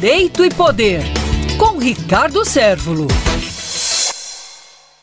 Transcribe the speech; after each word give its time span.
Direito 0.00 0.44
e 0.44 0.48
Poder, 0.48 1.00
com 1.58 1.76
Ricardo 1.76 2.44
Sérvulo. 2.44 3.08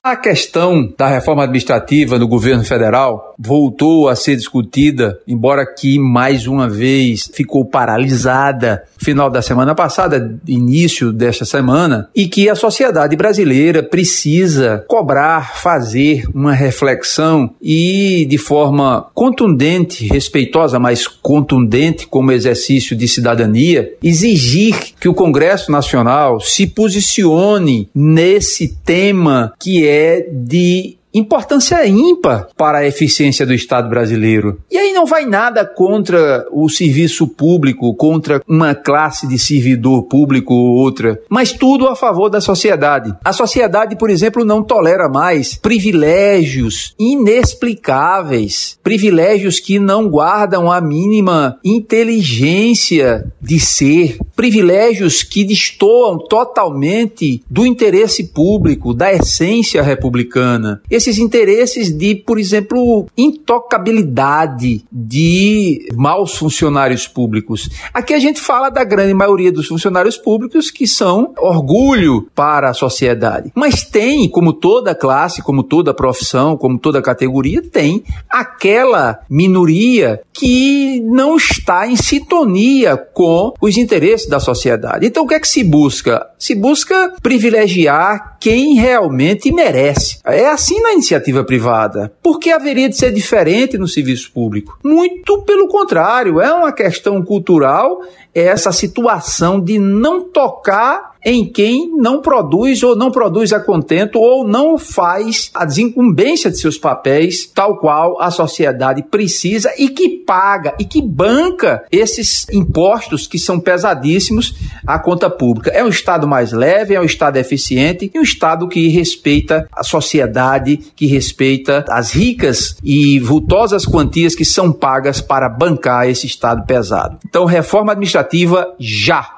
A 0.01 0.15
questão 0.15 0.89
da 0.97 1.07
reforma 1.07 1.43
administrativa 1.43 2.17
no 2.17 2.25
governo 2.25 2.63
federal 2.63 3.34
voltou 3.37 4.07
a 4.09 4.15
ser 4.15 4.35
discutida, 4.35 5.19
embora 5.27 5.65
que 5.65 5.99
mais 5.99 6.47
uma 6.47 6.67
vez 6.67 7.29
ficou 7.33 7.65
paralisada 7.65 8.83
final 8.97 9.29
da 9.29 9.41
semana 9.41 9.75
passada, 9.75 10.39
início 10.47 11.11
desta 11.11 11.45
semana, 11.45 12.09
e 12.15 12.27
que 12.27 12.49
a 12.49 12.55
sociedade 12.55 13.15
brasileira 13.15 13.83
precisa 13.83 14.83
cobrar, 14.87 15.55
fazer 15.57 16.25
uma 16.33 16.53
reflexão 16.53 17.53
e 17.61 18.25
de 18.27 18.37
forma 18.37 19.07
contundente, 19.13 20.07
respeitosa, 20.07 20.79
mas 20.79 21.07
contundente 21.07 22.07
como 22.07 22.31
exercício 22.31 22.95
de 22.95 23.07
cidadania, 23.07 23.93
exigir 24.01 24.75
que 24.99 25.07
o 25.07 25.13
Congresso 25.13 25.71
Nacional 25.71 26.39
se 26.39 26.67
posicione 26.67 27.89
nesse 27.93 28.67
tema 28.83 29.53
que 29.59 29.87
é 29.87 30.27
de 30.31 30.97
importância 31.15 31.87
ímpar 31.87 32.49
para 32.57 32.79
a 32.79 32.85
eficiência 32.85 33.45
do 33.45 33.53
Estado 33.53 33.89
brasileiro. 33.89 34.59
E 34.69 34.77
aí 34.77 34.91
não 34.91 35.05
vai 35.05 35.25
nada 35.25 35.65
contra 35.65 36.45
o 36.51 36.67
serviço 36.69 37.27
público, 37.27 37.95
contra 37.95 38.41
uma 38.47 38.75
classe 38.75 39.27
de 39.27 39.39
servidor 39.39 40.03
público 40.03 40.53
ou 40.53 40.75
outra, 40.75 41.19
mas 41.29 41.53
tudo 41.53 41.87
a 41.87 41.95
favor 41.95 42.29
da 42.29 42.41
sociedade. 42.41 43.15
A 43.23 43.31
sociedade, 43.31 43.95
por 43.95 44.09
exemplo, 44.09 44.43
não 44.43 44.61
tolera 44.61 45.07
mais 45.07 45.55
privilégios 45.55 46.93
inexplicáveis, 46.99 48.77
privilégios 48.83 49.59
que 49.59 49.79
não 49.79 50.09
guardam 50.09 50.71
a 50.71 50.81
mínima 50.81 51.57
inteligência 51.63 53.25
de 53.41 53.59
ser, 53.59 54.17
privilégios 54.35 55.23
que 55.23 55.43
destoam 55.43 56.17
totalmente 56.17 57.43
do 57.49 57.65
interesse 57.65 58.25
público, 58.25 58.93
da 58.93 59.13
essência 59.13 59.81
republicana. 59.81 60.81
Esse 60.89 61.04
esses 61.05 61.19
interesses 61.19 61.95
de, 61.95 62.15
por 62.15 62.39
exemplo, 62.39 63.05
intocabilidade 63.15 64.83
de 64.91 65.87
maus 65.93 66.35
funcionários 66.35 67.07
públicos. 67.07 67.69
Aqui 67.93 68.13
a 68.13 68.19
gente 68.19 68.41
fala 68.41 68.69
da 68.69 68.83
grande 68.83 69.13
maioria 69.13 69.51
dos 69.51 69.67
funcionários 69.67 70.17
públicos 70.17 70.71
que 70.71 70.87
são 70.87 71.33
orgulho 71.37 72.27
para 72.33 72.69
a 72.69 72.73
sociedade. 72.73 73.51
Mas 73.55 73.83
tem, 73.83 74.27
como 74.27 74.51
toda 74.51 74.95
classe, 74.95 75.43
como 75.43 75.63
toda 75.63 75.93
profissão, 75.93 76.57
como 76.57 76.79
toda 76.79 77.01
categoria, 77.01 77.61
tem 77.61 78.03
aquela 78.29 79.19
minoria 79.29 80.21
que 80.33 80.99
não 81.01 81.35
está 81.35 81.87
em 81.87 81.95
sintonia 81.95 82.97
com 82.97 83.53
os 83.61 83.77
interesses 83.77 84.27
da 84.27 84.39
sociedade. 84.39 85.05
Então 85.05 85.23
o 85.23 85.27
que 85.27 85.35
é 85.35 85.39
que 85.39 85.47
se 85.47 85.63
busca? 85.63 86.25
Se 86.39 86.55
busca 86.55 87.13
privilegiar 87.21 88.37
quem 88.39 88.75
realmente 88.75 89.51
merece. 89.51 90.19
É 90.25 90.47
assim 90.47 90.79
na 90.81 90.94
iniciativa 90.95 91.43
privada. 91.43 92.11
Por 92.21 92.39
que 92.39 92.51
haveria 92.51 92.89
de 92.89 92.97
ser 92.97 93.11
diferente 93.11 93.77
no 93.77 93.87
serviço 93.87 94.31
público? 94.31 94.77
Muito 94.83 95.41
pelo 95.43 95.67
contrário, 95.67 96.41
é 96.41 96.51
uma 96.53 96.71
questão 96.71 97.21
cultural 97.23 98.01
essa 98.33 98.71
situação 98.73 99.61
de 99.61 99.79
não 99.79 100.21
tocar 100.21 101.14
em 101.25 101.43
quem 101.43 101.91
não 101.97 102.21
produz 102.21 102.83
ou 102.83 102.95
não 102.95 103.09
produz 103.09 103.51
a 103.51 103.59
contento 103.59 104.19
ou 104.19 104.47
não 104.47 104.77
faz 104.77 105.49
a 105.55 105.65
desincumbência 105.65 106.51
de 106.51 106.59
seus 106.59 106.77
papéis 106.77 107.49
tal 107.53 107.79
qual 107.79 108.21
a 108.21 108.29
sociedade 108.29 109.01
precisa 109.01 109.71
e 109.75 109.89
que 109.89 110.09
paga 110.09 110.75
e 110.79 110.85
que 110.85 111.01
banca 111.01 111.83
esses 111.91 112.47
impostos 112.51 113.25
que 113.25 113.39
são 113.39 113.59
pesadíssimos 113.59 114.53
à 114.85 114.99
conta 114.99 115.29
pública. 115.29 115.71
É 115.71 115.83
um 115.83 115.89
Estado 115.89 116.27
mais 116.27 116.51
leve, 116.51 116.93
é 116.93 117.01
um 117.01 117.05
Estado 117.05 117.37
eficiente 117.37 118.11
e 118.13 118.19
um 118.19 118.21
Estado 118.23 118.67
que 118.67 118.87
respeita 118.89 119.67
a 119.71 119.83
sociedade, 119.83 120.77
que 120.95 121.07
respeita 121.07 121.83
as 121.89 122.11
ricas 122.11 122.77
e 122.83 123.19
vultosas 123.19 123.85
quantias 123.85 124.35
que 124.35 124.45
são 124.45 124.71
pagas 124.71 125.21
para 125.21 125.49
bancar 125.49 126.07
esse 126.07 126.27
Estado 126.27 126.65
pesado. 126.65 127.17
Então, 127.25 127.45
reforma 127.45 127.93
administrativa 127.93 128.75
já. 128.79 129.31